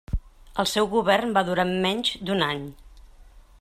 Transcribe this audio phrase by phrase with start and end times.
[0.63, 2.69] El seu govern va durar menys d'un any.